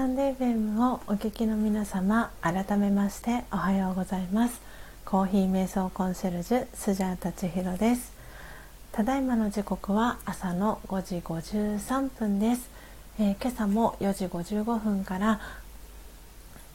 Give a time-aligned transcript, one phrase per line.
[0.00, 4.62] タンデー FM をお聞きの皆様改めましておはようございます。
[5.04, 8.14] コーヒー瞑想コンシェルジュスジャータチヒロです。
[8.92, 12.70] ただいまの時刻は朝の5時53分です、
[13.18, 15.38] えー、今朝も4時55分から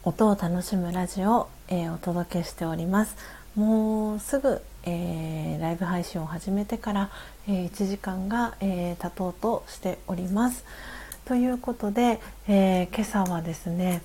[0.03, 3.17] 音を楽しむラジオを、えー、お届けしております。
[3.55, 7.09] もうすぐ、えー、ライブ配信を始めてから、
[7.47, 10.63] え1時間が、え経とうとしております。
[11.25, 14.03] ということで、えー、今朝はですね、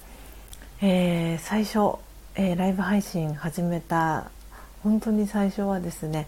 [0.81, 1.99] えー、最初、
[2.35, 4.31] えー、ライブ配信始めた
[4.83, 6.27] 本当に最初はですね、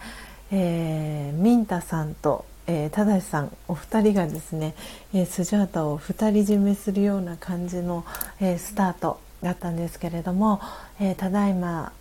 [0.50, 4.74] えミンタさんと、えー、正さんお二人がですね、
[5.14, 8.04] えスジャータを二人占めするような感じの、
[8.38, 10.60] えスタートだったんですけれども、
[11.00, 11.94] えただいま、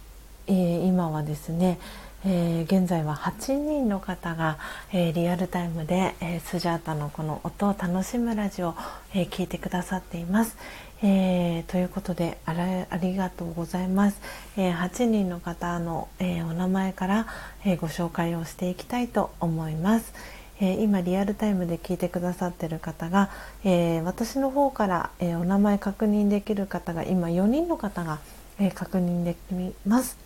[0.48, 1.80] え今はですね、
[2.24, 4.60] えー、現在は8人の方が、
[4.94, 8.76] えー、リアルタイムで、えー、スジャータのこの音を楽しむラジオを、
[9.14, 10.56] え聞いてくださっています。
[11.04, 12.54] えということであ
[13.02, 14.22] りがとうございます。
[14.56, 17.28] え8人の方の、えお名前から、
[17.66, 20.14] えご紹介をしていきたいと思います。
[20.62, 23.32] え今リアルタイムで聞いてくださってる方が、
[23.64, 28.20] え私の方から、えお名前確認できる方が今4人の方が、
[28.60, 30.18] え確認できます。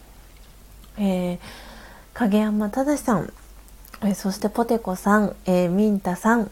[0.97, 1.74] えー
[2.15, 3.33] 影山忠さん、
[4.01, 6.49] え、そしてポテコさん、えー、ミンタさん、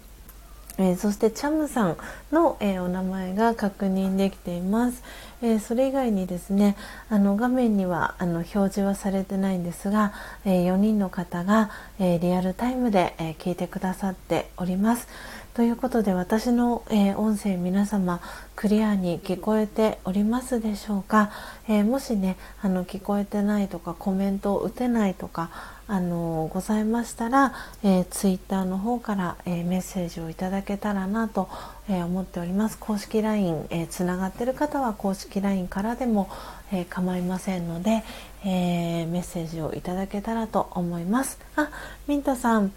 [0.78, 1.98] えー、そしてチャムさん
[2.34, 5.02] の、えお名前が確認できています、
[5.42, 6.76] えそれ以外にですね
[7.08, 10.12] あの画面にはあの表示はされてないんですが、
[10.44, 15.08] え4人の方が、えリアルタイムで、え聞いてくださっております。
[15.54, 18.22] ということで私の、えー、音声皆様
[18.56, 21.32] クリアに聞こえておりますでしょうか、
[21.68, 25.52] えー、もしねあの聞こえてないとかコメントを打てないとか
[25.86, 31.50] あのございましたら、えー、ツイッターの方から、えー、メッセージをいただけたらなと、
[31.88, 32.78] えー、思っております。
[32.80, 36.30] 公式 LINE えー、つながってる方は公式 LINE からでも、
[36.72, 38.04] え、構いませんので、
[38.46, 41.38] え、メッセージをいただけたらと思います。
[41.58, 41.70] あ
[42.08, 42.72] ミントさん。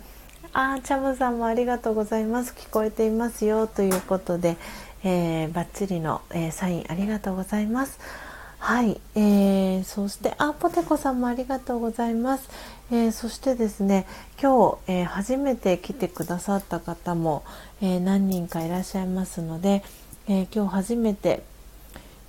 [0.58, 2.54] あチャムさんもありがとうございます。
[2.56, 4.56] 聞こえていますよということで、
[5.04, 8.00] えー、バッチリの、えー、サインありがとうございます。
[8.58, 12.48] はい、えー、そしてあポテコさんもありがとうございます、
[12.90, 14.06] えー、そしてですね
[14.40, 17.44] 今日、えー、初めて来てくださった方も、
[17.82, 19.84] え何人かいらっしゃいますので、
[20.26, 21.42] え今日初めて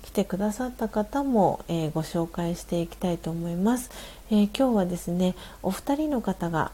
[0.02, 3.90] 来てくださった方も、えご紹介していきたいと思います、
[4.30, 6.72] え今日はですねお二人の方が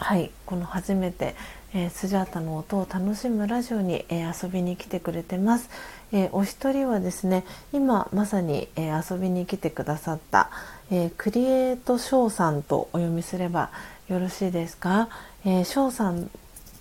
[0.00, 1.34] はいこの初めて、
[1.74, 5.68] えー、スジャータの音を楽しむラジオに、えー、遊びに来てくれてます、
[6.10, 10.50] えー、お一人はですね今まさに、え遊びに来てくださった、
[10.90, 13.70] えクリエイトショーさんとお読みすれば
[14.08, 15.10] よろしいですか、
[15.44, 16.30] えショーさん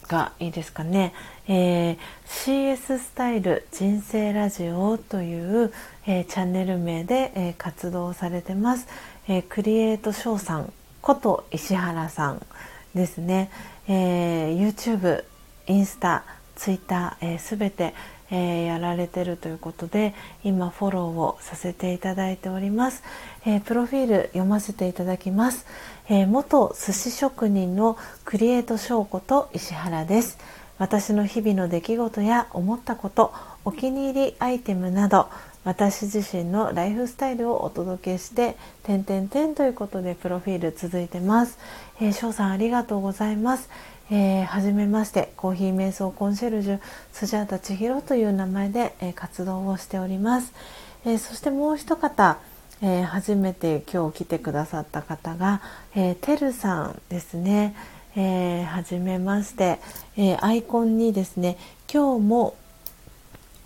[0.08, 1.14] がいいですかね、
[1.48, 5.74] え CS スタイル人生ラジオという、
[6.08, 8.88] えチャンネル名で、え活動されてます、
[9.28, 12.42] えクリエイトショーさんこと石原さん。
[12.96, 13.50] ですね、
[13.88, 15.24] えー、YouTube、
[15.68, 16.24] インスタ、
[16.56, 17.94] ツイッター、えー、全て、
[18.32, 20.14] えー、やられてるということで
[20.44, 23.04] 今フォローをさせていただいております、
[23.46, 25.66] えー、プロフィール読ませていただきます、
[26.10, 30.38] えー、元寿司職人のクリエイト翔子と石原です。
[30.80, 33.34] 私の日々の出来事や思ったこと
[33.66, 35.30] お気に入りアイテムなど
[35.66, 41.58] 私自身のライフスタイルをお届けして「点点点」ということでプロフィール続いてます。
[42.00, 43.70] えー、翔さんありがとうございます。
[44.12, 46.80] えー、はじめましてコーヒー瞑想コンシェルジュ
[47.14, 50.54] スジャータ千尋という名前で、えー、活動をしております。
[51.06, 52.38] えー、そしてもう一方、
[52.82, 55.62] えー、初めて今日来てくださった方が、
[55.96, 57.76] えー、てるさんですね。
[58.16, 59.80] えー、はじめまして、
[60.18, 61.58] えー、アイコンにですね
[61.92, 62.56] 今日も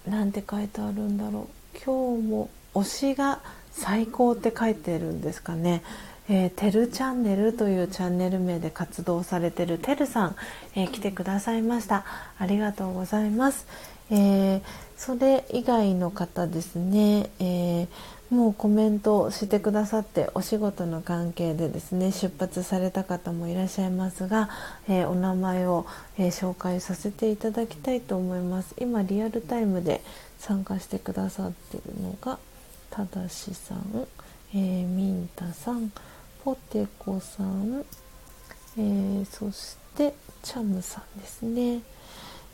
[0.07, 3.39] なんて書いてあるんだろう今日も推しが
[3.71, 5.83] 最高って書いてるんですかね。
[6.29, 10.35] えー、てるチャンネルというチャンネル名で活動されてるてるさん、
[10.73, 12.05] えー、来てくださいました。
[12.39, 13.67] ありがとうございます、
[14.09, 14.61] えー、
[14.95, 17.87] それ以外の方ですね、え
[18.29, 24.49] もうコメントしてくださってお仕事の関係でですね出発された方もいらっしゃいますが、
[24.89, 25.85] えお名前を、
[26.17, 28.73] え紹介させていただきたいと思います。
[28.79, 30.01] 今リアルタイムで
[30.43, 32.37] 参加してくださってるのが
[32.89, 34.07] ただしさん、
[34.53, 35.89] えー、ミンタさん
[36.43, 37.85] ポテコさん、
[38.77, 41.81] えー、そしてチャムさんですね、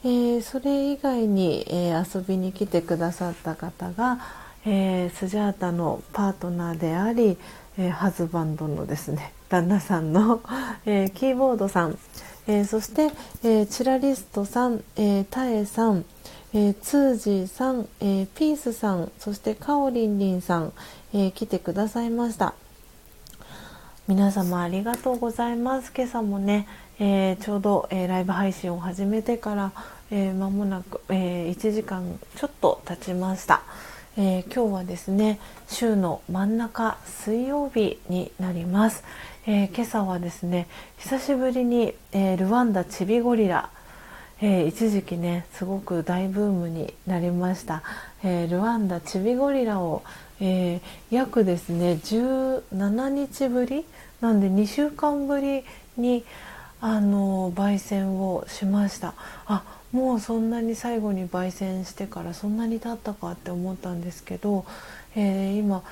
[0.04, 4.20] えー、それ以外に、え遊びに来てくださった方が、
[4.68, 7.38] えスジャータのパートナーであり、
[7.80, 10.42] えハズバンドのですね旦那さんの、
[10.86, 11.98] えキーボードさん、
[12.46, 13.10] えそして、
[13.44, 16.06] えチラリストさん、えタエさん
[16.54, 20.74] えー、ツージーさん、えー、ピースさんそしてかおりんりんさん、
[21.14, 22.54] えー、来てくださいました。
[24.08, 25.91] 皆様ありがとうございます。
[25.95, 26.68] 今朝もね、
[27.00, 29.72] えちょうど、えライブ配信を始めてから
[30.12, 33.62] えー、間もなく、えー、1時間ちょっと経ちました、
[34.18, 39.04] えー、今日はですね週の真ん中水曜日になります、
[39.45, 43.70] えー、今朝はですね久しぶりに、えルワンダチビゴリラ
[44.42, 47.84] えー、一時期ねすごく大ブームになりました、
[48.24, 50.04] えー、ルワンダチビゴリラを、
[50.40, 53.86] えー、約ですね17日ぶり
[54.22, 55.64] なんで2週間ぶり
[55.98, 56.24] に
[56.82, 59.14] あの焙煎をしました。
[59.46, 64.66] あもうそんなに最後に焙煎してからそんなに経ったかって思ったんですけど、
[65.16, 65.84] え、今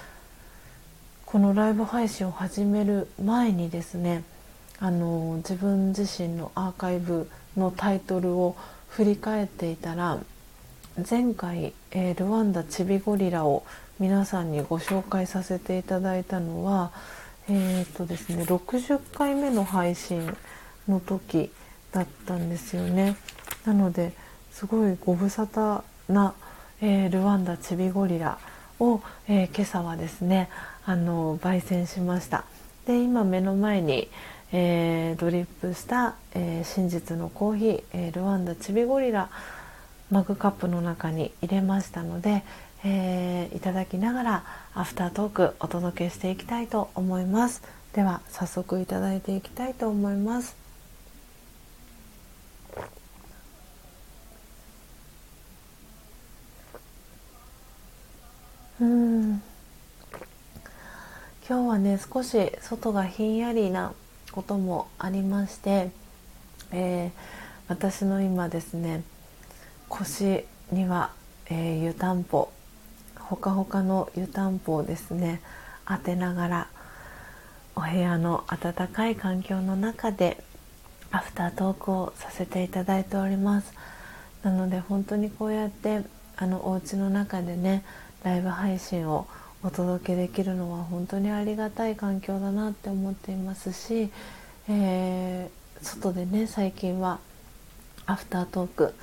[1.26, 4.24] このライブ配信を始める前にですね
[4.80, 8.56] あの自分自身のアーカイブのタイトルを
[8.90, 10.20] 振り返っていたら
[11.10, 13.66] 前回、えー、ルワンダチビゴリラを
[14.00, 16.92] 皆さんにご紹介させていただいたのは
[17.50, 20.36] えーとですね、60回目の配信
[20.88, 21.50] の時
[21.94, 23.16] だったんですよね。
[23.66, 24.12] なので
[24.52, 26.34] すごいご無沙汰な、
[26.82, 28.38] えー、ルワンダチビゴリラ
[28.82, 30.50] を、え、今朝はですね
[30.86, 32.46] あの焙煎しました
[32.86, 34.10] で今目の前に、
[34.54, 39.30] えー、ドリップした、え真実のコーヒー、えルワンダチビゴリラ
[40.10, 42.44] マグカップの中に入れましたので、
[42.86, 44.44] えいただきながら
[44.74, 47.62] アフタートークお届けしていきたいと思います。
[47.94, 50.56] では早速いただいていきたいと思います。
[58.80, 59.42] うん。
[61.50, 63.94] 今日はね少し外がひんやりな
[64.32, 65.92] こともありまして、
[66.72, 67.12] えー、
[67.68, 69.04] 私の今ですね
[69.90, 71.12] 腰には、
[71.50, 72.52] えー、湯たんぽ
[73.16, 75.42] ほかほかの湯たんぽをですね
[75.88, 76.68] 当てながら
[77.76, 80.44] お部屋の暖かい環境の中で
[81.12, 83.74] アフタートークをさせていただいております。
[84.44, 86.02] なので本当にこうやって
[86.36, 87.84] あのお家の中でね
[88.24, 89.28] ライブ配信を
[89.64, 94.12] お届けできるのは本当にありがたい環境だなって思っていますし、
[94.70, 97.20] えー、外でね最近は
[98.06, 98.94] アフタートーク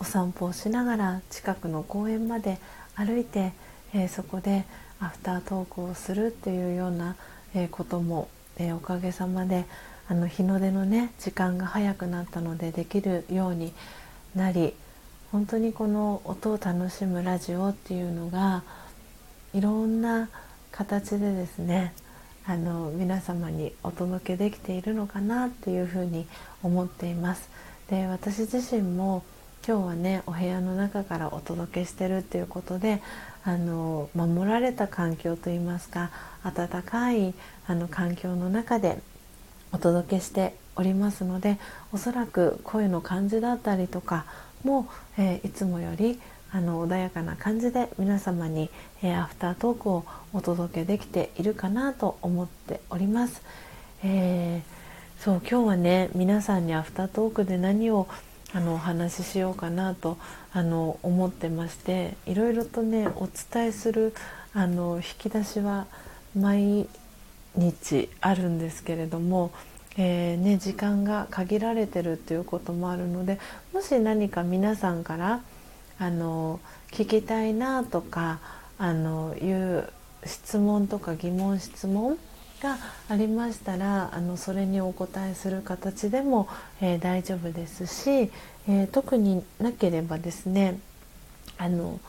[0.00, 2.58] お散歩をしながら近くの公園まで
[2.94, 3.52] 歩いて、
[3.94, 4.64] えー、そこで
[5.00, 7.16] アフタートークをするっていうような、
[7.54, 9.66] えー、ことも、えおかげさまで
[10.08, 13.72] あの日の出のね時間が早くなったのでできるように
[14.34, 14.74] なり
[15.30, 18.64] 本当にこの音を楽しむラジオっていうのが
[19.54, 20.28] いろんな
[20.72, 21.92] 形でですね
[22.46, 26.26] あの皆様にお届けできているのかなっていうふうに
[26.62, 27.50] 思っています。
[27.90, 29.22] で私自身も
[29.66, 33.02] 今日はねお部屋の中からお届けしてるっていうことで
[33.44, 36.10] あの守られた環境といいますか
[36.42, 37.34] 温かい
[37.66, 38.98] あの環境の中で
[39.72, 41.58] お届けしておりますので
[41.92, 44.24] おそらく声の感じだったりとか
[44.64, 44.88] も、
[45.18, 46.18] えー、いつもより
[46.50, 48.70] あの穏やかな感じで皆様に、
[49.02, 53.42] えー、アフタートークをお届けできているかなと思っております。
[54.02, 58.06] えー、そう今日はね皆さんにアフタートークで何を
[58.52, 60.16] あのお話ししようかなと
[60.52, 64.14] あの思ってましていろいろとねお伝えする
[64.54, 65.86] あの引き出しは
[66.34, 66.88] 毎
[67.56, 69.50] 日あるんですけれども
[70.00, 73.40] えー、ね、時間が限られてるっていうこともあるので
[73.74, 75.40] もし何か皆さんから
[75.98, 78.40] あの聞きたいなとか
[78.78, 79.88] あのいう
[80.24, 82.18] 質問とか疑問質問
[82.62, 82.76] が
[83.08, 86.48] ありましたらあのそれにお答えする形でも、
[86.80, 88.30] えー、大丈夫ですし、
[88.68, 90.78] えー、特になければですね
[91.56, 92.00] あの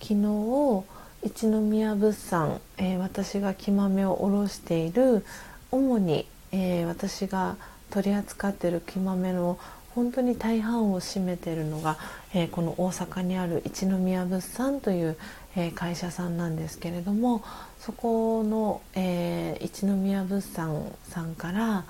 [0.00, 0.84] 昨日
[1.24, 5.24] 一宮物産、えー、私が木豆を卸している
[5.70, 7.56] 主にえ、私が
[7.90, 9.58] 取り扱っている木豆の
[9.94, 11.98] 本当に大半を占めているのが、
[12.34, 15.16] えー、この大阪にある一宮物産という、
[15.56, 17.42] えー、会社さんなんですけれども
[17.78, 21.84] そこの、えー、一宮物産さんから、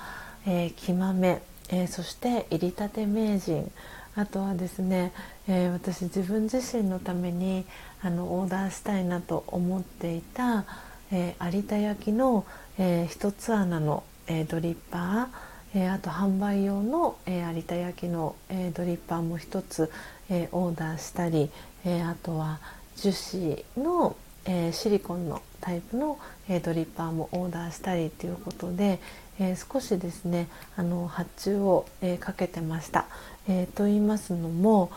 [0.47, 3.71] え木豆、えそして入りたて名人
[4.15, 5.13] あとはですね、
[5.47, 7.65] え私自分自身のために
[8.03, 10.65] あのオーダーしたいなと思っていた、
[11.11, 12.45] え有田焼の、
[12.79, 15.27] え一つ穴のえー、ドリッパー、
[15.75, 19.91] えー、あと販売用の、えー、有田焼の、えドリッパーも一つ、
[20.31, 21.51] えオーダーしたり、
[21.85, 22.61] えあとは
[22.97, 28.99] 樹脂の、えシリコンのタイプの、えドリッパーもオーダーしたりということで、
[29.39, 33.07] え少しですねあの発注を、えかけてました。
[33.49, 34.91] えと言いますのも、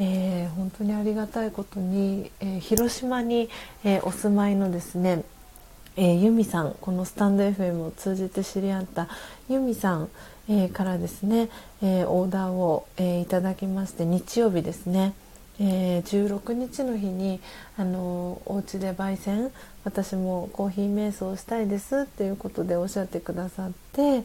[0.00, 3.48] えー、本当にありがたいことに、えー、広島に、
[3.84, 5.24] えー、お住まいのですね、
[6.00, 9.08] え由美さんこのスタンド FM を通じて知り合った
[9.48, 10.08] 由美さん、
[10.48, 11.50] えからですね、
[11.82, 15.12] えオーダーを、えいただきまして日曜日ですね、
[15.58, 17.40] え16日の日に
[17.76, 19.50] あのお家で焙煎
[19.82, 24.22] 私もコーヒー瞑想したいですっていうことでおっしゃってくださって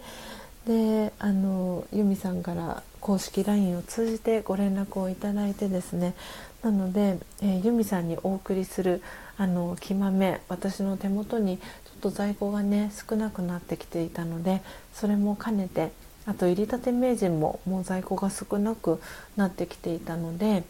[0.68, 6.14] であの由美さんから公式 LINE を通じてご連絡をいただいてですね
[6.62, 9.02] なので、えー、由美さんにお送りする
[9.38, 14.62] あの木豆私の手元にちょっと在庫がね少なくなってきていたので
[14.94, 15.92] それも兼ねて
[16.26, 19.02] あと入りたて名人ももう在庫が少なく
[19.36, 20.64] なってきていたので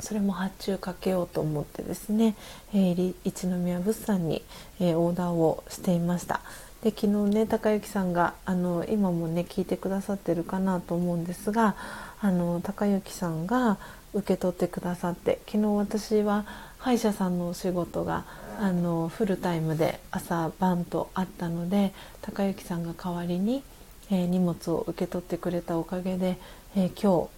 [0.00, 2.36] それも発注かけようと思ってですね、
[2.74, 4.42] えー、一宮物産に、
[4.78, 6.40] えー、オーダーをしていました。
[6.82, 11.74] で昨日ね高之さんがあの今もね聞いてくださってるかなと思うんですが
[12.20, 13.78] あの高之さんが
[14.12, 16.44] 受け取ってくださって昨日私は
[16.86, 18.22] 歯医者さんのお仕事が
[18.60, 23.64] あのフルタイムで朝晩とあったので高之さんが代わりに、
[24.08, 26.38] えー、荷物を受け取ってくれたおかげで、
[26.76, 27.28] えー、今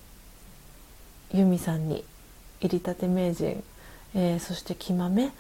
[1.33, 2.05] 日由美さんに
[2.61, 3.65] 入りたて名人、
[4.15, 5.33] えー、そして木豆、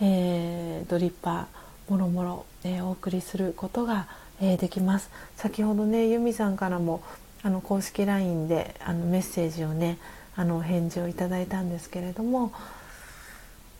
[0.00, 4.06] えドリッパーもろもろえー、お送りすることが、
[4.40, 5.10] えー、できます。
[5.36, 7.02] 先ほどね由美さんからも
[7.42, 9.98] あの公式 LINE であのメッセージをね
[10.34, 12.52] あの返事をいただいたんですけれども、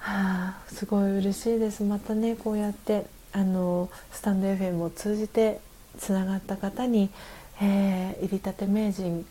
[0.00, 1.82] はあ、すごい嬉しいです。
[1.82, 5.60] またねこうやってあのスタンド FM を通じて
[5.98, 7.10] つながった方に、
[7.60, 9.26] えー、入りたて名人、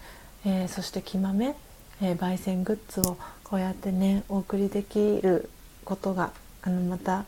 [0.46, 1.56] えー、そして木豆、
[2.02, 5.50] えー、焙煎グッズをこうやってねお送りできる
[5.84, 6.32] ことが
[6.62, 7.26] あのまた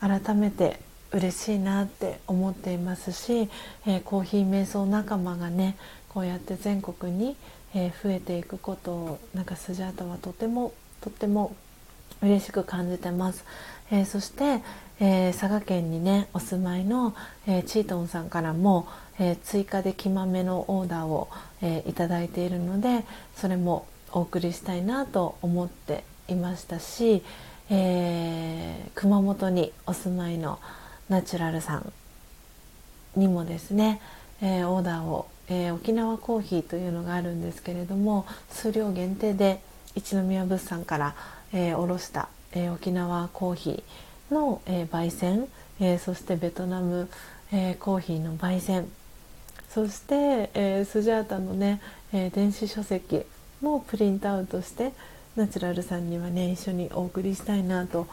[0.00, 0.80] 改めて
[1.12, 3.50] 嬉しいなって思っていますし、
[3.86, 5.76] えー、コーヒー瞑想仲間がね
[6.08, 7.36] こうやって全国に、
[7.74, 11.54] えー、増えていくことをなんかスジャータはとてもとっても
[12.22, 13.44] 嬉しく感じてます、
[13.90, 14.62] えー、そして、
[15.02, 17.14] え佐賀県にねお住まいの、
[17.46, 18.86] えチートンさんからも、
[19.18, 21.28] え追加で木豆のオーダーを、
[21.62, 27.22] えいただいているのでそれもお送りしたいなと思っていましたし、
[27.70, 30.58] え熊本にお住まいの
[31.08, 31.92] ナチュラルさん
[33.16, 34.00] にもですね、
[34.42, 39.60] え、オーダーを、え、沖縄コーヒーというのがあるんですけれども数量限定で
[39.94, 41.14] 一宮物産から、
[41.52, 45.48] えー、おろした、えー、沖縄コーヒーの、えー、焙煎、
[45.80, 47.08] えー、そしてベトナム、
[47.52, 48.88] えー、コーヒーの焙煎
[49.68, 51.80] そして、えー、スジャータのね、
[52.12, 53.22] えー、電子書籍
[53.60, 54.92] もプリントアウトして
[55.36, 58.06] ナチュラルさんにはね一緒にお送りしたいなと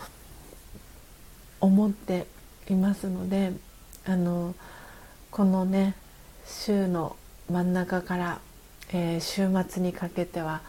[1.60, 2.28] 思って
[2.70, 3.54] いますので
[4.06, 4.54] あの
[5.32, 5.96] このね
[6.46, 7.16] 週の
[7.52, 8.40] 真ん中から、
[8.94, 10.62] えー、週末にかけては、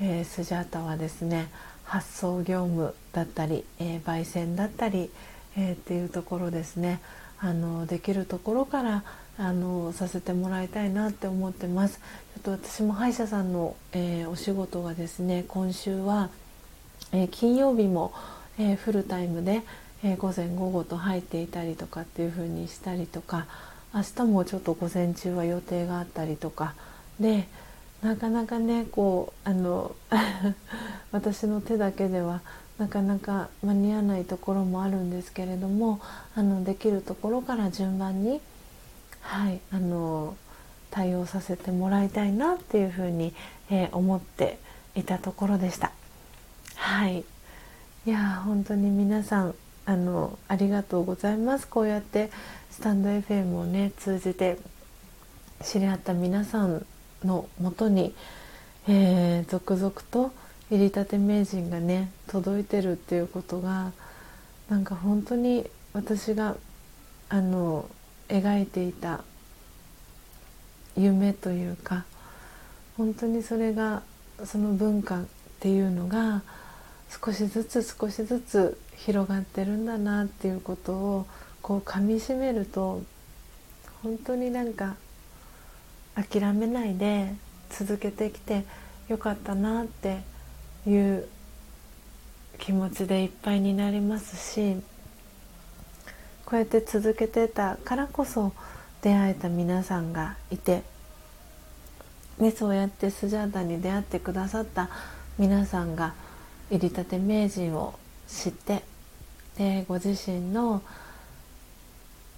[0.00, 1.48] えー、スジャータはですね
[1.86, 5.10] 発送業務だったり、えー、焙煎だったり、
[5.56, 7.00] えー、っていうところですね。
[7.38, 9.04] あのできるところから
[9.38, 11.98] あのさせてもらいたいなって思ってます。
[11.98, 16.30] ちょっと私も歯医者さんの、えー、お仕事がですね今週は、
[17.12, 18.12] えー、金曜日も、
[18.58, 19.62] えー、フルタイムで、
[20.02, 23.46] えー、午前午後と入っていたりとかっていう風にしたりとか
[23.94, 26.74] 明日もちょっと午前中は予定があったりとか
[27.20, 27.46] で
[28.06, 29.96] なかなかねこうあの
[31.10, 32.40] 私の手だけでは
[32.78, 35.98] なかなか間に合わないところもあるんですけれども
[36.36, 38.40] あのできるところから順番に、
[39.22, 40.36] はい、あの
[40.92, 43.34] 対応させてもらいたいなっていうふうに、
[43.70, 44.60] えー、思って
[44.94, 45.90] いたところでした。
[46.76, 47.24] はい
[48.06, 49.54] いや本当に皆さん
[49.84, 52.30] あのありがとうございますこうやって
[52.70, 54.58] スタンド FM をね通じて
[55.64, 56.86] 知り合った皆さん
[57.24, 58.14] のもとに、
[58.88, 60.32] えー、続々と
[60.70, 63.92] 入りたて名人がね届いてるっていうことが
[64.68, 66.56] なんか本当に私が
[67.28, 67.88] あの
[68.28, 69.22] 描いていた
[70.96, 72.04] 夢というか
[72.96, 74.02] 本当にそれが
[74.44, 75.24] その文化っ
[75.60, 76.42] ていうのが
[77.24, 81.26] 少しずつ少しずつ広がってるんだなっていうことを
[81.62, 83.02] こう噛みしめると
[84.02, 84.96] 本当になんか
[86.16, 87.32] 諦めないで
[87.70, 88.64] 続けてきて
[89.08, 90.22] よかったなって
[90.86, 91.28] いう
[92.58, 94.76] 気持ちでいっぱいになりますし
[96.46, 98.52] こうやって続けてたからこそ
[99.02, 100.82] 出会えた皆さんがいて
[102.38, 104.88] でそうやってスジャータに出会ってくださった
[105.38, 106.14] 皆さんが
[106.70, 108.82] 入りたて名人を知って
[109.58, 110.82] でご自身の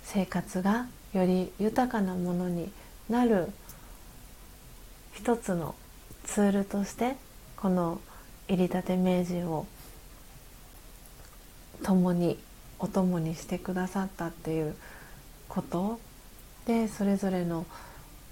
[0.02, 2.70] 生活がより豊かなものに
[3.08, 3.50] なる
[5.18, 5.74] 一つの
[6.22, 7.16] ツールとして
[7.56, 8.00] この
[8.46, 9.66] 入りたて名人を
[11.82, 12.38] 共に
[12.78, 14.76] お供にしてくださったっていう
[15.48, 15.98] こと
[16.66, 17.66] でそれぞれの、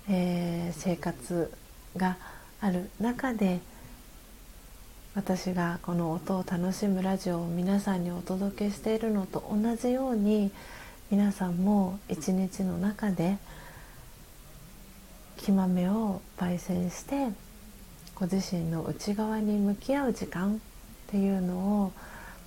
[0.09, 1.53] えー、生活
[1.97, 2.19] が
[2.61, 3.59] ある中で
[5.17, 10.53] 私がこの音を楽しむラジオを皆さんにお届けしているのと同じように
[11.11, 13.39] 皆さんも一日の中で
[15.37, 17.29] 木豆を焙煎して
[18.15, 20.59] ご自身の内側に向き合う時間っ
[21.09, 21.55] ていうの
[21.85, 21.93] を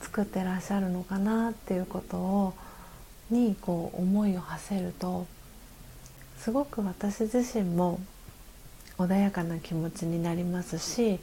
[0.01, 2.53] 作ってらっしゃるのかなっていうことを
[3.29, 5.27] にこう思いを馳せると
[6.37, 7.99] すごく私自身も
[8.97, 11.19] 穏やかな気持ちになりますし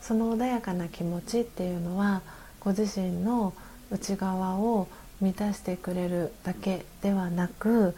[0.00, 2.22] その穏やかな気持ちっていうのは
[2.60, 3.52] ご自身の
[3.90, 4.88] 内側を
[5.20, 7.94] 満たしてくれるだけではなく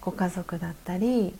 [0.00, 1.34] ご家族だったり、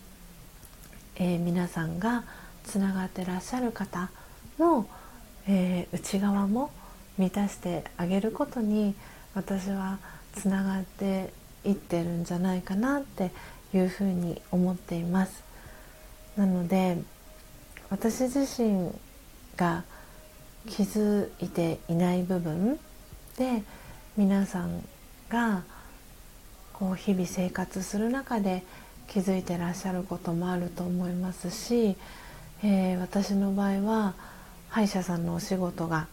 [1.16, 2.24] えー、皆さんが
[2.64, 4.10] つながってらっしゃる方
[4.58, 4.86] の、
[5.46, 6.70] えー、内側も
[7.18, 8.94] 満たしてあげることに
[9.34, 9.98] 私は
[10.34, 11.32] つながって
[11.64, 13.30] いってるんじゃないかなって
[13.72, 15.44] いうふうに思っています。
[16.36, 16.98] なので
[17.90, 18.90] 私自身
[19.56, 19.84] が
[20.66, 22.78] 気づいていない部分
[23.36, 23.62] で
[24.16, 24.84] 皆さん
[25.28, 25.62] が
[26.72, 28.64] こう日々生活する中で
[29.08, 31.96] 気づいてらっしゃることもあると思いますし、
[32.62, 34.14] えー、私の場合は
[34.68, 36.08] 歯医者さんのお仕事が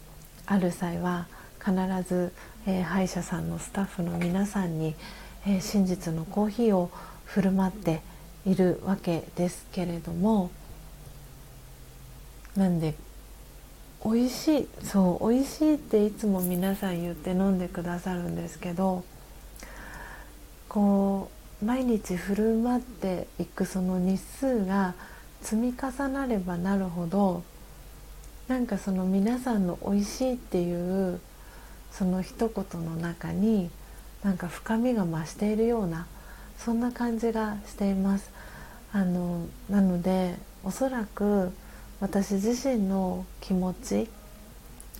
[0.45, 1.27] ある際は
[1.59, 1.73] 必
[2.07, 2.34] ず、
[2.68, 4.95] えー、歯医者さんのスタッフの皆さんに、
[5.45, 6.91] えー、真実のコーヒーを
[7.26, 8.01] 振る舞って
[8.45, 10.51] いるわけですけれども
[12.55, 12.95] なんで
[14.03, 19.03] 美味しいそう美味しいっていつも皆さん言って飲んでくださるんですけど
[20.68, 24.95] こう毎日振る舞っていくその日数が
[25.41, 27.43] 積み重なればなるほど
[28.47, 31.19] なんかその皆さんの美味しいっていう
[31.91, 33.69] その一言の中に
[34.23, 36.07] なんか深みが増しているような
[36.57, 38.31] そんな感じがしています。
[38.93, 41.51] あのなのでおそらく
[42.01, 44.09] 私自身の気持ち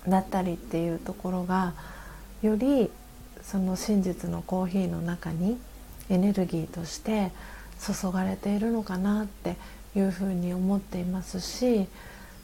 [0.08, 1.74] だったりっていうところが
[2.40, 2.90] より
[3.42, 5.58] その真実のコーヒーの中に
[6.10, 7.32] エネルギーとして
[7.80, 9.56] 注がれているのかなって
[9.96, 11.86] いうふうに思っていますし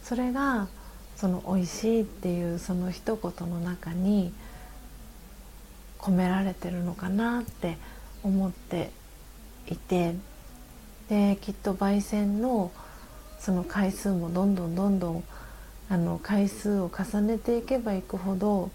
[0.03, 0.69] それが
[1.17, 4.33] その美味しいっていうその一言の中に
[5.99, 7.77] 込められてるのかなって
[8.23, 8.91] 思って
[9.69, 10.15] いて
[11.09, 12.71] できっと焙煎の
[13.39, 15.25] その回数もどんどんどんどん
[15.89, 18.71] あの回数を重ねていけばいくほど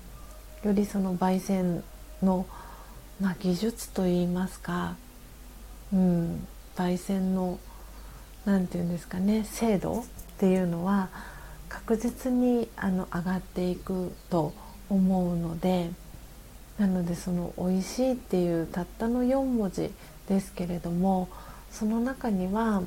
[0.64, 1.84] よりその焙煎
[2.22, 2.46] の、
[3.24, 4.98] まあ、技術といいますか、
[5.94, 6.46] うん、
[6.76, 7.58] 焙煎の
[8.44, 10.04] 何て言うんですかね精度っ
[10.40, 11.08] ていうのは
[11.70, 14.54] 確実にあの上がっていくと
[14.90, 15.90] 思うので
[16.78, 19.94] なのでその「美味しい」っていうたったの4文字
[20.28, 21.30] ですけれども
[21.72, 22.84] その中には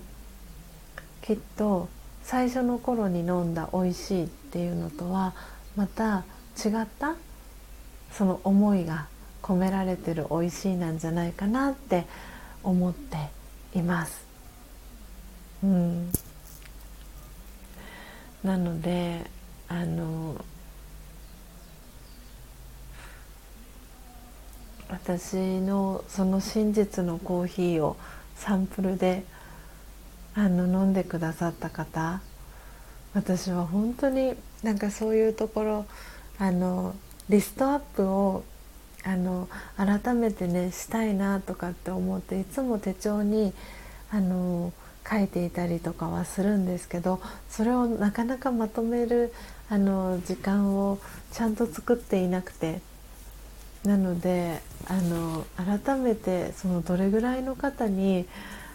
[1.22, 1.88] きっと
[2.22, 5.32] 最初の頃に飲んだ「美味しい」っていうのとは
[5.76, 6.24] また
[6.62, 7.14] 違った
[8.12, 9.06] その思いが
[9.46, 12.04] 込められてる「美味しい」なんじゃないかなって
[12.64, 13.16] 思って
[13.78, 14.24] います。
[15.62, 16.12] うん
[18.42, 19.24] なので
[19.68, 20.44] あの
[24.88, 27.96] 私のその真実のコーヒーを
[28.36, 29.24] サンプルで
[30.34, 32.20] あの飲んでくださった方
[33.14, 35.86] 私は本当になんかそういうところ
[36.38, 36.94] あの
[37.28, 38.44] リストアップを
[39.06, 43.52] あの改めてねしたいなとかって思っていつも手帳に
[44.10, 44.72] あの
[45.08, 49.32] 書いていたりとかはするんですけどそれをなかなかまとめる
[49.70, 50.98] あの時間を
[51.32, 52.80] ちゃんと作っていなくて。
[53.84, 58.26] なのであの改めてそのどれぐらいの方に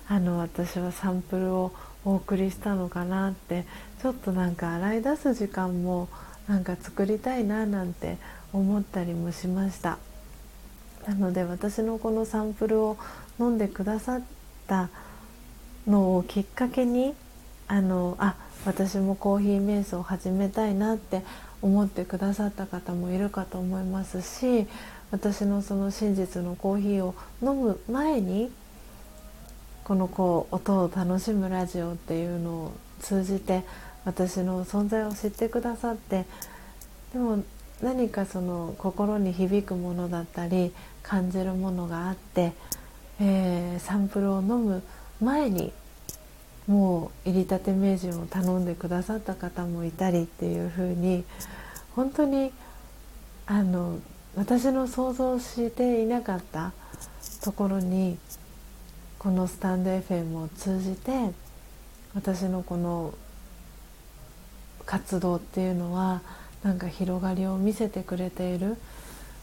[0.08, 1.74] あの私はサンプルを
[2.06, 3.66] お送りしたのかなって
[4.02, 6.08] ちょっとなんか洗い出す時間も
[6.48, 8.18] なんか作りたいななんて
[8.54, 9.98] 思ったりもしました。
[11.08, 12.98] なので私のこのサンプルを
[13.40, 14.22] 飲んでくださっ
[14.68, 14.90] た
[15.88, 17.14] のをきっかけに
[17.68, 21.24] あのあ私もコーヒー瞑想を始めたいなって
[21.62, 24.68] 思ってくださった方もいるかと思いますし
[25.12, 28.52] 私のその真実のコーヒーを飲む前に
[29.84, 33.64] このこう音を楽しむラジオっていうのを通じて
[34.06, 36.26] 私の存在を知ってくださって
[37.14, 37.44] でも
[37.82, 40.72] 何かその心に響くものだったり
[41.04, 42.54] 感じるものがあって、
[43.20, 44.84] えー、サンプルを飲む
[45.22, 45.72] 前に
[46.68, 51.24] もう入りたて名人を頼んでくださった方もいたりっていう風に
[51.96, 52.52] 本当に
[53.46, 54.00] あの
[54.36, 56.72] 私の想像していなかった
[57.44, 58.18] ところに
[59.20, 61.32] このスタンド FM を通じて
[62.16, 63.14] 私のこの
[64.86, 66.22] 活動っていうのは
[66.64, 68.78] なんか広がりを見せてくれている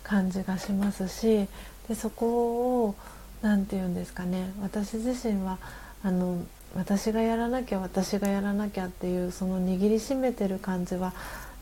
[0.08, 1.46] 感じがしますし
[1.88, 2.94] でそこを
[3.42, 5.58] 何て言うんですかね私自身は
[6.02, 6.42] あの
[6.74, 11.12] 私がやらなきゃ私がやらなきゃっていうその握りしめてる感じは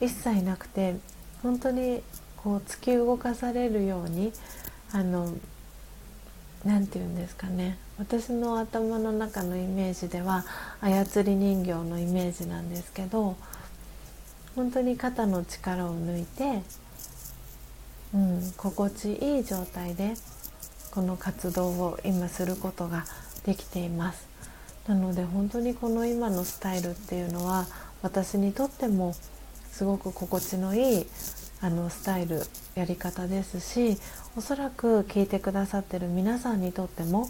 [0.00, 0.96] 一切なくて
[1.42, 2.02] 本当に
[2.36, 4.32] こう突き動かされるように
[4.92, 5.32] あの
[6.64, 10.44] 何て言うんですかね私の頭の中のイメージでは
[10.80, 13.36] 操り人形のイメージなんですけど
[14.54, 16.62] 本当に肩の力を抜いて、
[18.16, 20.14] うん、心地いい状態で
[20.90, 23.04] この活動を今することが
[23.44, 24.26] できています。
[24.88, 27.66] なので本当にこの今のスタイルっていうのは
[28.00, 29.14] 私にとっても
[29.70, 31.06] すごく心地のいい
[31.60, 32.40] あのスタイル
[32.74, 33.98] やり方ですし
[34.36, 37.28] おそらく聞いてくださってる皆さんにとっても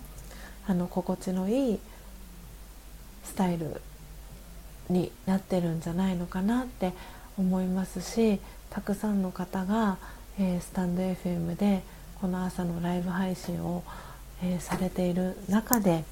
[0.68, 1.80] あの心地のいい
[3.24, 3.80] スタイル
[4.88, 6.92] になってるんじゃないのかなって
[7.38, 8.40] 思いますし
[8.70, 9.96] たくさんの方が、
[10.38, 11.82] えー、スタンド FM で
[12.20, 13.82] この朝のライブ配信を、
[14.42, 16.04] えー、されている中で、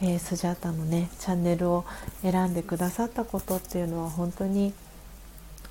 [0.00, 1.84] えー、スジャータのねチャンネルを
[2.22, 4.72] 選んでくださったことっていうのは本当に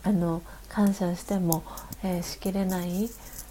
[0.04, 1.64] あの感謝しても、
[2.04, 3.10] えー、しきれない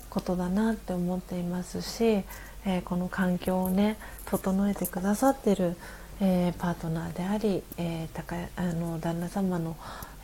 [0.08, 2.22] ことだなって思っていますし、
[2.64, 5.76] えー、この環境をね整えてくださってる、
[6.20, 9.76] えー、パートナーであり、え高あの旦那様の、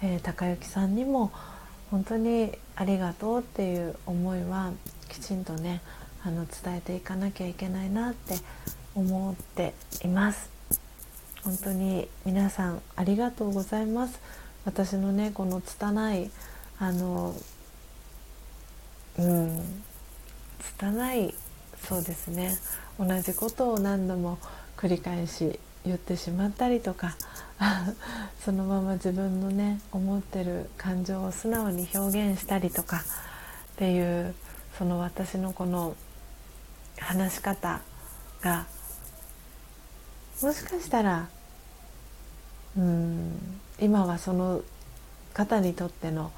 [0.03, 1.33] え高之さんにも
[1.91, 4.73] 本当にありがとうっていう思いは
[5.11, 5.83] きちんとね
[6.25, 8.37] あの伝えていかなきゃいけないなって
[8.95, 10.49] 思っています。
[11.45, 14.19] 本当に皆さんありがとうございます。
[14.65, 16.31] 私のねこの拙い
[16.79, 17.35] あの
[19.19, 19.83] うん
[20.79, 21.35] 拙い
[21.87, 22.57] そうですね。
[22.99, 24.39] 同じことを何度も
[24.79, 27.17] 繰り返し言ってしまったりとか
[28.45, 34.35] そのまま自分のね思ってる感情を素直に表現したりとかっていう
[34.79, 35.97] その私のこの
[36.99, 37.81] 話し方
[38.41, 38.67] が
[40.43, 41.29] もしかしたら
[42.77, 44.63] うん今はその
[45.33, 46.33] 方にとっての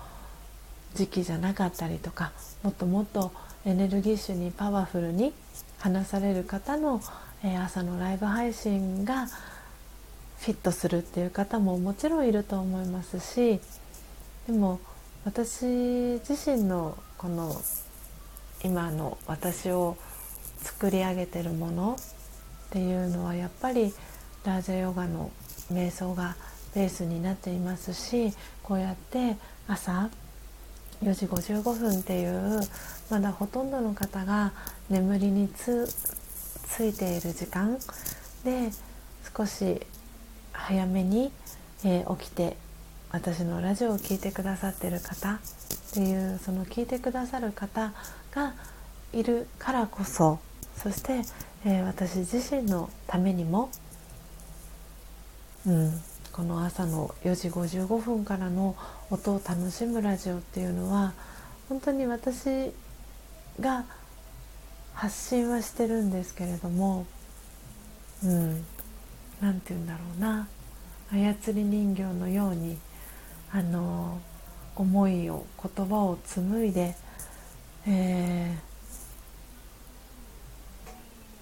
[0.95, 2.33] 時期じゃなかったりとか
[2.63, 3.33] もっともっと
[3.65, 5.33] エネルギッシュにパワフルに
[5.79, 7.01] 話される方の、
[7.45, 9.27] え、朝のライブ配信が
[10.39, 13.61] フィットするっていう方ももちろんいると思いますし
[14.47, 14.81] でも
[15.25, 15.65] 私
[16.29, 17.61] 自身のこの
[18.65, 19.97] 今の私を
[20.59, 23.93] 作り上げてるものっていうのはやっぱり
[24.45, 25.31] ラージャヨガの
[25.73, 26.37] 瞑想が
[26.75, 28.33] ベースになっていますし
[28.63, 29.37] こうやって
[29.69, 30.11] 朝
[31.03, 32.61] 4時55分っていう
[33.11, 34.53] まだほとんどの方が
[34.89, 35.89] 眠りにつ
[36.81, 37.79] いている時間
[38.45, 38.71] で
[39.37, 39.81] 少し
[40.53, 41.33] 早めに、
[41.85, 42.57] えー、起きて
[43.11, 45.39] 私のラジオを聴いてくださってる方っ
[45.93, 47.93] ていうその聞いてくださる方
[48.33, 48.55] が
[49.13, 50.39] いるからこそ
[50.77, 51.23] そして、
[51.67, 53.71] えー、私自身のためにも、
[55.67, 56.01] うん、
[56.33, 58.75] この朝の4時55分からの
[59.11, 61.13] 音を楽しむラジオっていうのは
[61.69, 62.73] 本当に私
[63.61, 63.85] が
[65.03, 67.07] 発信はしてるんですけれども
[68.23, 68.65] うん
[69.41, 70.47] 何て言うんだろうな。
[71.11, 72.79] 操り人形のように
[73.51, 74.21] あの
[74.77, 76.95] 思いを言葉を紡いで、
[77.85, 78.57] え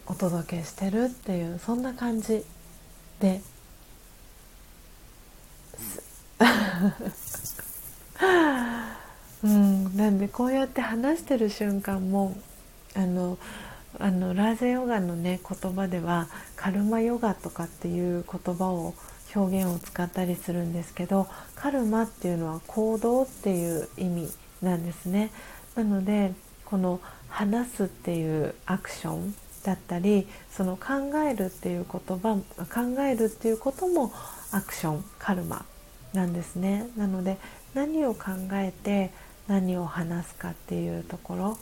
[0.07, 2.43] ー、お届けしてるっていうそんな感じ
[3.21, 3.43] で
[9.45, 12.39] うん、なんでこうやって話してる瞬間も
[12.95, 13.39] あの
[13.99, 18.95] あのラーゼヨガのね言葉ではカルマヨガとかっていう言葉を
[19.35, 24.29] 表現を使ったりするんですけどカルマっていうのは行動っていう意味
[24.63, 25.31] なんですね。
[25.75, 26.33] なので
[26.65, 29.35] この話すっていうアクション
[29.65, 34.13] だったりその考えるっていう言葉考えるっていうことも
[34.53, 35.65] アクションカルマ
[36.13, 37.39] なんですねなので
[37.75, 39.11] 何を考えて
[39.47, 41.59] 何を話すかっていうところ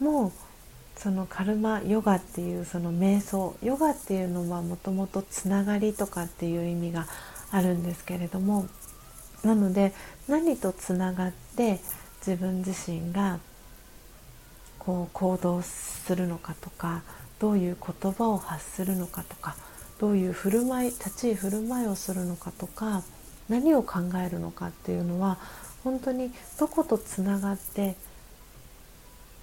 [0.00, 0.32] も
[0.98, 7.06] そのカルマヨガっていうその瞑想ヨガっていうのはもともとつながりとかっていう意味が
[7.52, 8.66] あるんですけれども
[9.44, 9.92] なので
[10.26, 11.78] 何とつながって
[12.26, 13.38] 自分自身が
[14.78, 17.02] こう行動するのかとか
[17.38, 19.54] どういう言葉を発するのかとか
[20.00, 23.02] どういう振る舞い立ち居振る舞いをするのかとか
[23.48, 25.38] 何を考えるのかっていうのは
[25.84, 27.94] 本当にどことつながって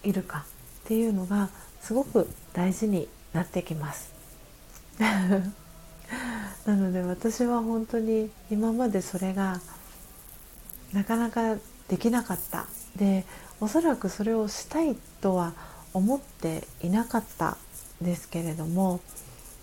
[0.03, 0.45] いるか。
[0.85, 1.49] っていうのが
[1.81, 4.13] すごく大事になってきます。
[4.99, 9.59] なので私は本当に今までそれが
[10.93, 11.55] なかなか
[11.87, 13.25] できなかったで
[13.59, 15.53] おそらくそれをしたいとは
[15.93, 17.57] 思っていなかった
[18.01, 19.01] ですけれども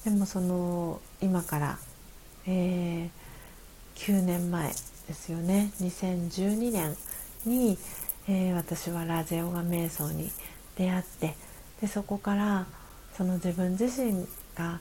[0.04, 1.78] でもその今から、
[2.46, 3.10] えー、
[3.94, 6.96] 9年前ですよね2012年
[7.46, 7.78] に、
[8.28, 10.30] えー、私はラゼオガ瞑想に
[10.76, 11.34] 出会って
[11.80, 12.66] でそこから
[13.16, 14.26] その自分自身
[14.56, 14.80] が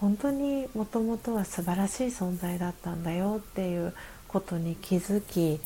[0.00, 3.94] 本当にもともとは素晴らしい存在だったんだよっていう
[4.28, 5.60] ことに気づき、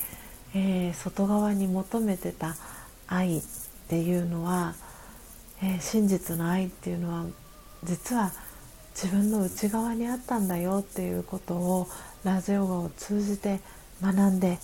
[0.55, 2.57] えー、外側に求めてた
[3.07, 3.43] 愛っ
[3.89, 4.75] ていうのは、
[5.63, 7.27] えー、真実の愛っていうのは
[7.85, 8.33] 実は
[8.95, 11.89] 自分の内側にあったんだよっていうことを
[12.25, 13.61] ラジオガを通じて
[14.03, 14.59] 学んで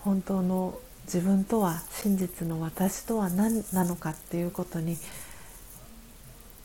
[0.00, 4.96] 本当の自分とは真実の私とは何なのかっていうことに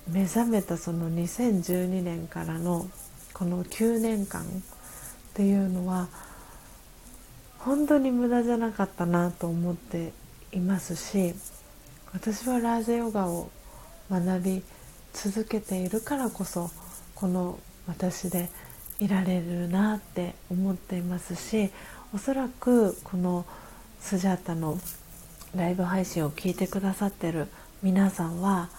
[0.08, 2.90] 目覚めたその2012年からの
[3.34, 4.46] この9年間っ
[5.34, 6.08] ていうのは
[7.60, 10.14] 本当に無駄じゃなかったなと思って
[10.52, 11.36] いますし
[12.14, 13.52] 私はラージェヨガを
[14.10, 14.64] 学び
[15.14, 16.72] 続けているからこそ
[17.14, 18.50] この私で
[19.00, 21.70] いられるなって思っていますし
[22.14, 23.46] おそらくこの
[24.02, 24.80] スジャータの
[25.56, 27.48] ライブ配信を聞いてくださってる
[27.82, 28.70] 皆さんは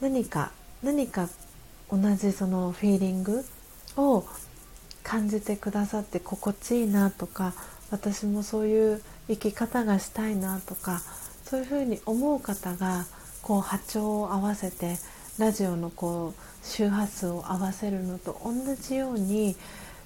[0.00, 1.28] 何か何か
[1.90, 3.44] 同じそのフィーリング
[3.96, 4.24] を
[5.02, 7.54] 感じてくださって心地いいなとか
[7.90, 11.00] 私もそういう生き方がしたいなとか
[11.44, 13.04] そういうふうに思う方が
[13.42, 14.96] こう波長を合わせて
[15.38, 19.56] ラジオのこう周波数を合わせるのと同じように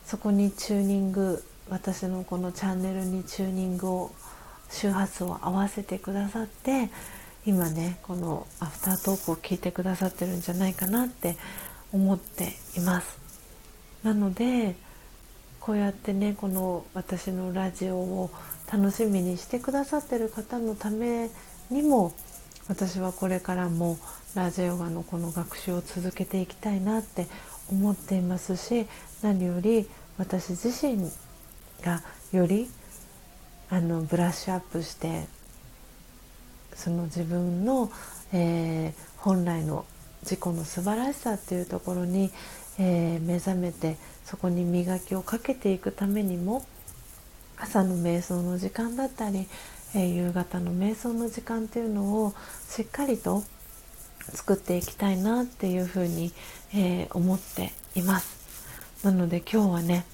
[0.04, 4.12] そこにチューニング私のこのチャンネルにチューニングを
[4.70, 6.90] 周波数を合わせてくださって
[7.44, 11.36] 今ねこのアフタートークを聞いてくださってるんじゃないかなって
[11.92, 13.18] 思っています。
[14.02, 14.76] なので
[15.60, 18.30] こうやってねこの私のラジオを
[18.72, 21.30] 楽しみにしてくださってる方のため
[21.70, 22.12] にも
[22.68, 23.98] 私はこれからも
[24.34, 27.26] ラジオガのこの学習を続けていきたいなって
[27.70, 28.86] 思っていますし
[29.22, 29.88] 何より
[30.18, 31.10] 私自身
[31.82, 32.68] がより
[33.68, 35.26] あのブラッシュアップして
[36.74, 37.90] その自分の、
[38.32, 39.84] えー、本来の
[40.22, 42.30] 自己の素晴らしさっていうところに、
[42.78, 46.64] えー、目覚めてそこに磨きをかけていくためにも
[47.58, 49.48] 朝の瞑想の時間だったり、
[49.94, 52.34] えー、夕方の瞑想の時間っていうのを
[52.68, 53.42] しっかりと
[54.32, 56.32] 作っていきたいなっていうふうに、
[56.74, 58.36] え、思っています。
[59.04, 60.04] なので今日はね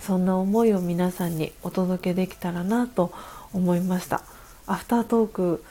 [0.00, 3.12] そんな思いを皆さんにお届けできたらなと
[3.52, 4.22] 思いました。
[4.66, 5.64] アフタートーク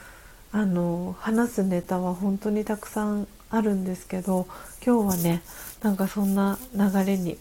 [0.52, 4.46] あの話すネタは本当にたくさんあるんですけど
[4.86, 5.42] 今日はね
[5.82, 7.38] なんかそんな流れに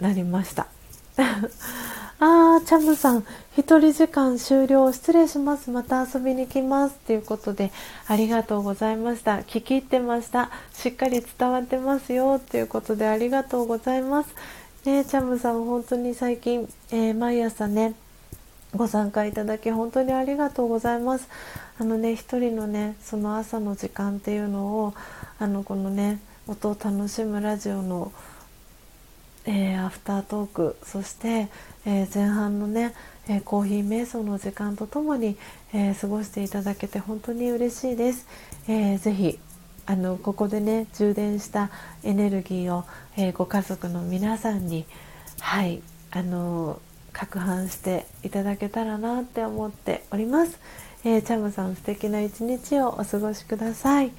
[0.00, 0.66] なりました。
[2.18, 3.24] あーチャムさん
[3.56, 5.70] 一人時間終了失礼します。
[5.70, 7.72] また遊びに来ますということで
[8.06, 9.38] ありがとうございました。
[9.38, 10.50] 聞き入ってました。
[10.72, 14.28] しっかり伝わってますよということでありがとうございます。
[14.84, 17.94] ねチャムさん本当に最近、えー、毎朝ね
[18.74, 21.28] ご参加いただき本当にありがとうございます。
[21.78, 24.94] あのね一人のねその朝の時間っていうのを
[25.38, 28.12] あのこのね音を楽しむラジオの、
[29.44, 31.48] えー、アフタートークそして、
[31.86, 32.94] えー、前半のね、
[33.28, 35.36] えー、コーヒー瞑想の時間とともに、
[35.72, 38.26] え過ごしていただけて本当に嬉しいです。
[38.66, 39.38] えー、ぜひ
[39.86, 41.70] あのここでね充電した
[42.02, 42.84] エネルギーを、
[43.16, 44.86] えご家族の皆さんに
[45.40, 46.80] はいあの
[47.12, 50.58] 攪拌していただけたらなって思っております、
[51.04, 54.12] えー、チャムさん素敵な一日をお過ごしください、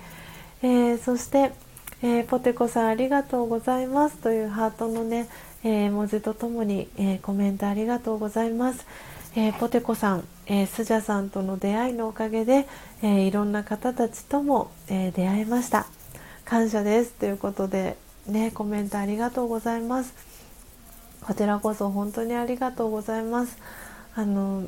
[0.62, 1.54] えー、そして、
[2.02, 4.18] えー、ポテコさんありがとうございます。
[4.18, 5.28] というハートのね、
[5.64, 8.86] え文字とともに、えコメントありがとうございます、
[9.36, 12.68] えポテコさん、えスジャさんとの出会いのおかげで、
[13.02, 15.88] えいろんな方たちとも、え出会いました。
[16.46, 17.14] 感謝です。
[17.14, 17.98] ということで
[18.28, 20.14] ねコメントありがとうございます。
[21.22, 23.58] こちらこそ本当にありがとうございます。
[24.16, 24.64] あの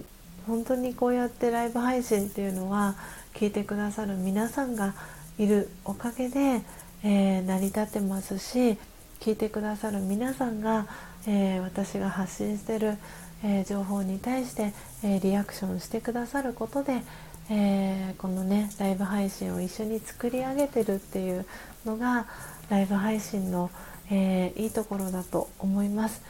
[0.47, 2.95] 本当にこうやってライブ配信っていうのは
[3.33, 4.93] 聞いてくださる皆さんが
[5.37, 6.61] いるおかげで、
[7.03, 8.77] えー、成り立ってますし
[9.19, 10.87] 聞いてくださる皆さんが、
[11.27, 12.97] えー、私が発信してる、
[13.45, 14.73] えー、情報に対して、
[15.03, 17.03] えリアクションしてくださることで、
[17.49, 21.45] えこのねライブ配信を一緒に作り上げてるっていう
[21.85, 22.25] のが
[22.69, 23.69] ライブ配信の
[24.11, 26.21] えー、いいところだと思います。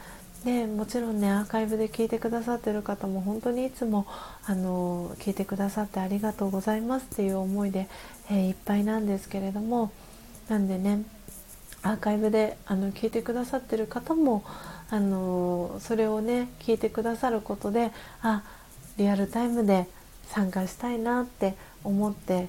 [0.44, 4.06] でもちろんねアーカイブで聞いてくださってる方も本当にいつも
[4.44, 7.88] あの聞いてくださってありがとうございますっていう思いで、
[8.30, 9.90] えー、いっぱいなんですけれども
[10.48, 11.02] なんでね
[11.82, 14.44] アーカイブであの聞いてくださってる方も
[14.90, 17.90] あのそれをね聞いてくださることで
[18.22, 18.42] あ
[18.96, 19.86] リアルタイムで
[20.28, 21.54] 参加したいなって
[21.84, 22.48] 思って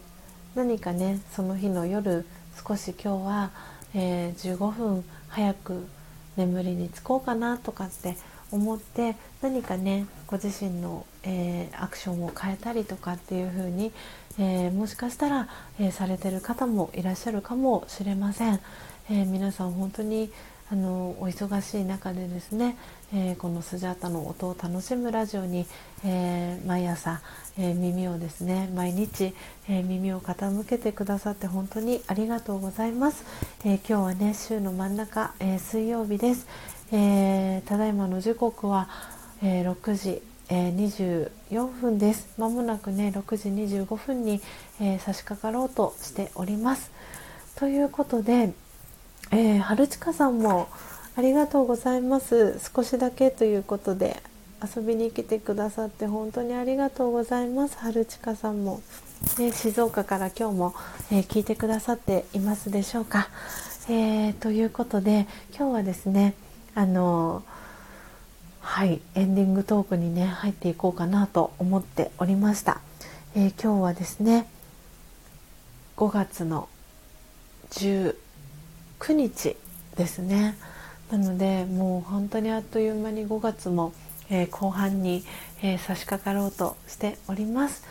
[0.56, 2.26] 何かねその日の夜
[2.68, 3.52] 少し今日は、
[3.94, 5.88] えー、15分早く
[6.36, 8.18] 眠りにつこうかなとかって
[8.52, 13.92] 思って何かねご自身の、えー、アクションを変えたりとかっていう風に、
[14.40, 15.50] えー、もしかしたら、
[15.80, 18.60] えー、されてる方もいらっしゃるかもしれません。
[19.10, 20.32] え皆さん本当に
[20.70, 22.78] あのお忙しい中でですね、
[23.14, 25.66] えー、このスジャータの音を楽しむラジオに、
[26.04, 27.22] えー、毎朝、
[27.58, 29.34] えー、耳をですね毎日、
[29.70, 33.24] え耳を傾けてくださって本当にありがとうございます、
[33.64, 36.48] え今日はね週の真ん中、え水曜日です、
[36.92, 38.90] えただいまの時刻は、
[39.42, 42.30] え6時えー、24分です。
[42.38, 44.42] まもなくね6時25分に、
[44.80, 46.90] えー、差し掛かろうとしております。
[47.56, 48.54] ということで
[49.32, 50.70] えー、春近さんも
[51.16, 52.60] ありがとうございます。
[52.74, 54.22] 少しだけということで
[54.64, 57.78] 遊びに来てくださって本当にありがとうございます。
[57.78, 58.82] 春近さんも、
[59.38, 60.76] ね、静岡から今日も、
[61.12, 63.30] えー、聞いてくださっていますでしょうか、
[63.90, 66.34] えー、ということで今日はですね
[66.74, 67.44] あの
[68.62, 72.80] はいエンディングトークにね入っていこうかなと思っておりました、
[73.36, 74.48] え今日はですね
[75.98, 76.70] 5月の
[77.72, 78.16] 1
[79.00, 79.56] 9日
[79.96, 80.58] ですね。
[81.12, 83.94] なのでもう本当にあっという間に5月も、
[84.30, 85.24] えー、後半に、
[85.62, 87.86] えー、差し掛かろうとしております、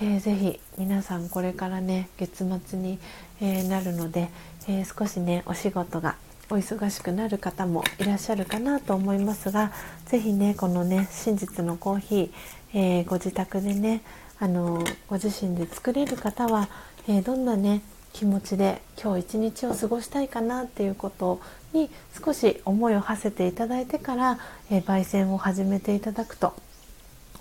[0.00, 2.98] えー、ぜひ皆さんこれからね月末に、
[3.40, 4.30] えなるので、
[4.68, 6.16] え少しねお仕事が
[6.48, 9.72] お忙しくなる方もいらっしゃるかなと思いますが
[10.06, 14.02] 是非ねこのね真実のコーヒー、えご自宅でね
[14.38, 16.68] あのご自身で作れる方は、
[17.06, 17.82] えどんなね
[18.12, 21.40] 気持ちで今日一日を過ごしたいかなっていうこと
[21.72, 21.90] に
[22.24, 24.38] 少し思いを馳せていただいてから、
[24.70, 26.54] えー、焙煎を始めていただくと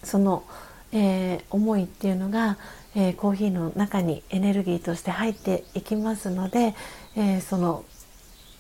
[0.03, 0.43] その、
[0.91, 2.57] えー、思いっていうのが、
[2.95, 6.73] えー、コーヒーの中にエネルギーとして入っていきますので、
[7.15, 7.85] えその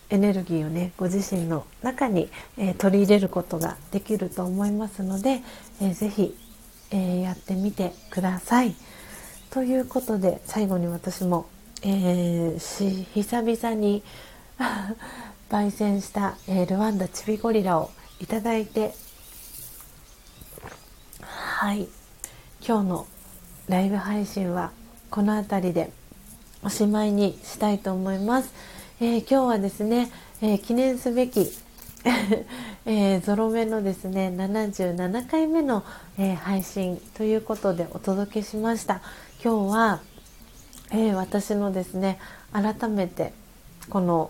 [0.09, 5.41] エネルギーをねご自身の中に、え取り入れることができると思いますので、
[5.81, 6.37] えー、ぜひ、
[6.91, 8.75] えやってみてください。
[9.49, 11.47] ということで最後に私も
[11.83, 14.03] えー、久々に
[15.49, 17.89] 焙煎した、えー、ルワンダチビゴリラを
[18.19, 18.93] いただいて
[21.21, 21.87] はい。
[22.65, 23.07] 今日の
[23.67, 24.71] ライブ配信は
[25.09, 25.91] この辺りで
[26.63, 28.53] おしまいにしたいと思います、
[28.99, 31.51] えー、今日はですね、え記念すべき
[32.85, 35.83] えー、ゾロ目のですね77回目の、
[36.17, 39.01] えー、配信ということでお届けしました。
[39.43, 40.01] 今日は
[40.91, 42.19] えー、私のですね
[42.51, 43.33] 改めて
[43.89, 44.29] この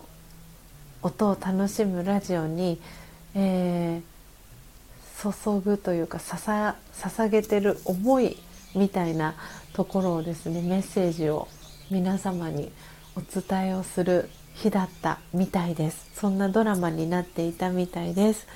[1.02, 2.80] 音を楽しむラジオに、
[3.34, 8.36] えー、注ぐというかさ捧げてる思い
[8.76, 9.34] みたいな
[9.72, 11.48] ところをですねメッセージを
[11.90, 12.70] 皆様に
[13.16, 16.10] お伝えをする日だったみたいです。
[16.14, 18.46] そんなドラマになっていたみたいです。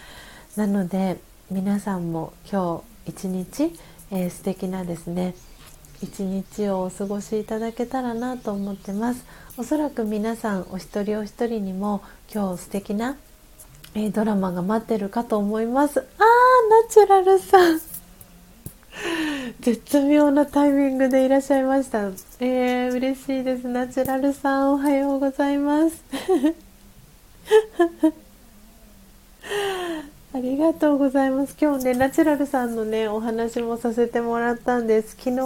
[0.57, 1.19] なので
[1.51, 3.79] 皆さんも今日一日、
[4.11, 5.35] えー、素敵なですね
[6.03, 9.25] 一日をお過ごしいただけたらなと思ってます。
[9.57, 12.03] おそらく皆さんお一人お一人にも
[12.33, 13.17] 今日素敵な、
[13.95, 16.01] えー、ドラマが待ってるかと思います。
[16.01, 16.05] あー
[16.85, 17.81] ナチュラルさん。
[19.61, 22.09] 絶妙なタイミングでいらっしゃいました。
[22.41, 23.67] えー、嬉しいです。
[23.67, 26.03] ナチュラルさんおはようございます。
[30.67, 31.57] がとうございます。
[31.61, 35.15] 今日ね、ナチュラルさんのね、お話もさせてもらったんです。
[35.17, 35.39] 昨日、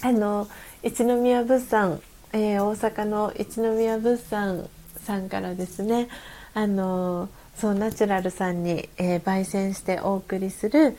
[0.00, 0.48] あの、
[0.82, 2.00] 一宮物産、
[2.32, 4.66] えー、大阪の一宮物産
[5.04, 6.08] さんからですね、
[6.54, 10.96] あの、そう、ナチュラルさんに、えー、焙煎してお送りする、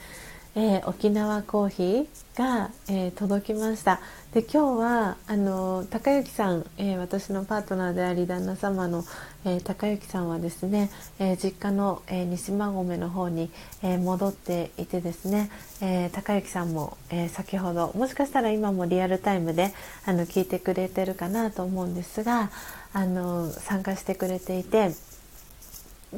[0.60, 4.02] えー、沖縄コーヒーが、えー、届きました。
[4.34, 9.06] で今日はあの高之さん、えー、私のパートナーであり旦那様の、
[9.46, 10.90] え高之さんはですね、
[11.20, 13.52] え実家の、え西馬込の方に、
[13.84, 19.76] え戻っていてですね、え高之さんも、え先ほどもしかしたら今もリアルタイムで
[20.08, 22.50] あの聞いてくれてるかなと思うんですが
[22.94, 24.90] あの参加してくれていて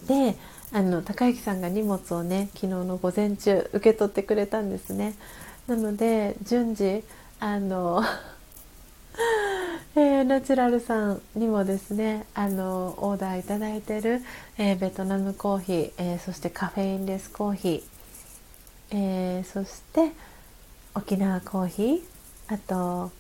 [0.08, 0.36] で
[0.72, 5.16] あの高之さんが荷物をね昨日の午前中受け取ってくれたんですね。
[5.68, 7.04] なので順次
[7.40, 8.04] あの
[9.96, 14.22] えー、ナチュラルさんにもですねあのオーダーいただいてる、
[14.58, 20.12] えー、ベトナムコーヒー、えー、そしてカフェインレスコーヒー、えそして
[20.96, 22.02] 沖縄コーヒー
[22.48, 23.12] あと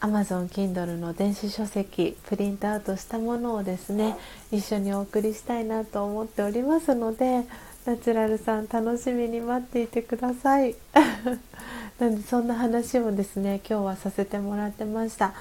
[0.00, 4.16] Amazon Kindle の電子書籍プリントアウトしたものをですね
[4.50, 7.44] 一緒にお送りしたいなと思っておりますので
[7.84, 10.74] ナチュラルさん楽しみに待っていてください。
[11.98, 15.34] なんでそんな話をですね今日はさせてもらってました。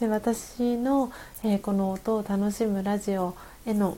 [0.00, 1.10] で私の、
[1.42, 3.34] えー、この音を楽しむラジオ
[3.64, 3.96] への、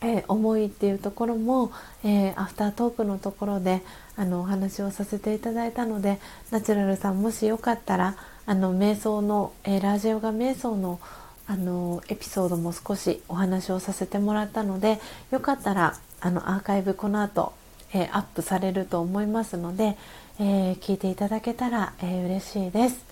[0.00, 1.72] えー、思いっていうところも、
[2.04, 3.82] えー、アフタートークのところで
[4.16, 6.20] あのお話をさせていただいたので
[6.50, 8.16] ナチュラルさんもしよかったら
[8.48, 11.00] あの瞑想の、えラジオが瞑想の
[11.46, 15.00] あのエピソードも少しお話をさせてもらったので
[15.30, 17.52] よかったらあのアーカイブこの後、
[17.92, 19.98] えー、アップされると思いますので、
[20.40, 23.04] えー、聞いていただけたら、えー、嬉しいです。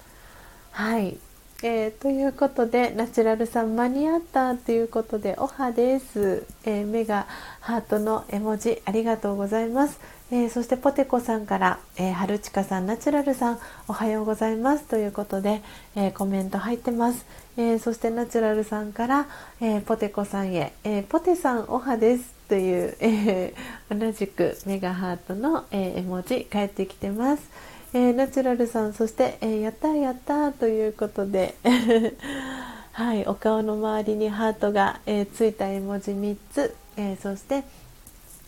[0.70, 1.18] はい、
[1.62, 7.26] えー、ということでナチュラルさん間に合ったということでおはです、えー、目が
[7.60, 10.00] ハートの絵文字ありがとうございます、
[10.32, 14.84] えー、そしてポテコさんから、えー、春近さんナチュラルさんおはようございます。
[14.84, 15.62] ということで、
[15.94, 17.24] えコメント入ってます、
[17.56, 19.28] えそしてナチュラルさんから、
[19.60, 22.34] えポテコさんへ、えポテさんおはです。
[22.48, 27.48] という、えー、同じくメガハートの、えー、絵文字返ってきてます。
[27.92, 30.50] えー、ナチュラルさんそして、えやったやった。
[30.50, 31.54] ということで
[32.92, 37.62] はいお顔の周りにハートが、えついた絵文字3つ、えそして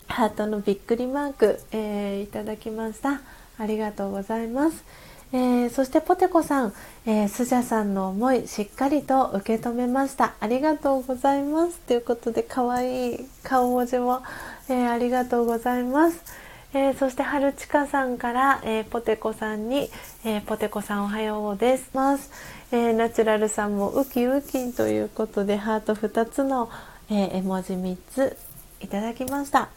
[0.09, 3.21] ハートのびっくりマーク、えいただきました。
[3.59, 4.85] ありがとうございます。
[5.31, 6.73] えー、そしてポテコさん、
[7.05, 10.35] えー、スジャさんの思いしっかりと受け止めました。
[10.41, 11.79] ありがとうございます。
[11.81, 14.23] ということで可愛い顔文字も、
[14.71, 16.25] えー、ありがとうございます、
[16.73, 19.91] えそして春近さんから、えポテコさんに、
[20.25, 21.91] えポテコさんおはようです。
[21.93, 22.31] ます、
[22.73, 26.71] えナチュラルさんもウキウキということでハート2つの、
[27.11, 28.37] え絵文字3つ
[28.81, 29.69] いただきました、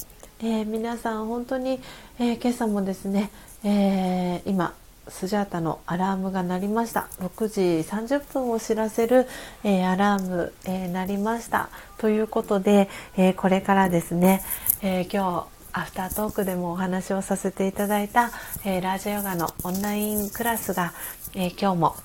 [0.44, 1.80] え皆さん本当に、
[2.20, 3.30] え今朝もですね、
[3.64, 4.74] え今
[5.08, 7.10] スジャータのアラームが鳴りました。
[7.20, 9.28] 6時30分を知らせる、
[9.64, 11.70] え、アラーム、えー、鳴りました。
[12.00, 14.42] ということで、え、これからですね、
[14.82, 18.32] え今日アフタートークでもお話をさせていただいた、
[18.66, 20.94] えラージャヨガのオンラインクラスが、
[21.36, 21.96] え今日も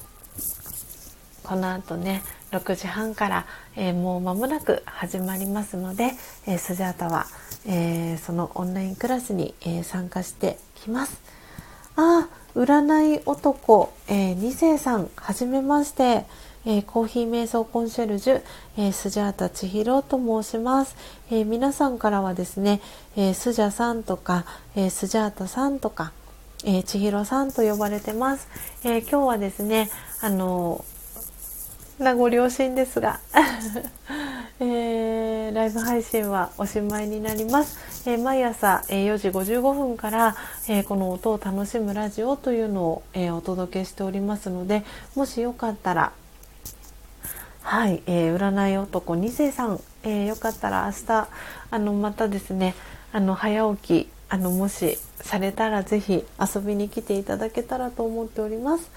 [1.43, 3.47] この後ね6時半から、
[3.77, 6.13] えもう間もなく始まりますので、
[6.47, 7.27] えスジャータは、
[7.67, 11.21] えそのオンラインクラスに、え参加してきます。
[11.97, 16.25] あ占い男、えー、2世さん、はじめまして、
[16.65, 18.43] えー、コーヒー瞑想コンシェルジュ、
[18.77, 20.97] えー、スジャータ千尋と申します、
[21.31, 22.81] えー、皆さんからはですね、
[23.17, 26.13] えー、スジャさんとか、えー、スジャータさんとか、
[26.65, 28.49] えー、千尋さんと呼ばれてます、
[28.85, 29.91] えー、今日はですね、
[30.21, 30.85] あの
[31.99, 33.21] 名残惜しいんですが
[34.61, 38.09] えー、ライブ配信はおしまいになります。
[38.09, 40.35] えー、毎朝、えー、4時55分から、
[40.67, 44.83] えこの音を楽しむラジオというのを、えお届けしておりますので、
[45.15, 46.13] もしよかったら、
[47.61, 51.29] はい、え占い男2世さん、えよかったら明日、
[51.71, 52.75] あの、またですね、
[53.13, 58.91] あの、早起き、あの、もしされたらぜひ遊びに来ていただけたらと思っております。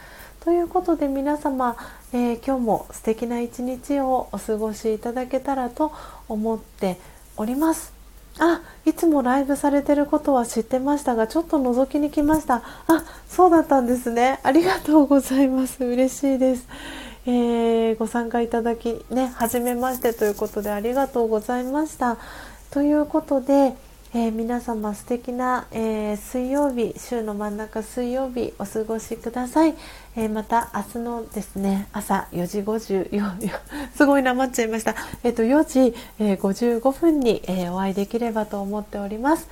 [0.44, 1.76] ということで皆様、
[2.14, 5.91] えー、今日も素敵な一日をお過ごしいただけたらと
[6.30, 6.98] 思って
[7.36, 7.94] おります。
[8.40, 12.64] あ、いつもライブされてることは知ってましたが、ちょっと覗きに来ました。
[12.88, 14.40] あ、そうだったんですね。
[14.44, 15.84] ありがとうございます。
[15.84, 16.68] 嬉しいです。
[17.26, 22.18] えー、ご参加いただき、ね、はじめましてということでありがとうございました。
[22.72, 23.76] ということで、
[24.11, 29.76] えー、皆様素敵な、えー、水曜日週の真ん中水曜日お過ごしください、
[30.15, 33.52] えー、また明日のですね朝4時54
[33.95, 39.48] すごいなまっちゃいました、えーと、4時、え55分に、えお会いできればと思っております。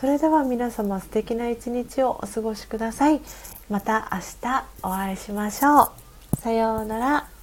[0.00, 3.20] それでは皆様素敵な一日をお過ごしください。
[3.68, 5.90] また明日お会いしましょ
[6.36, 6.36] う。
[6.36, 7.37] さようなら。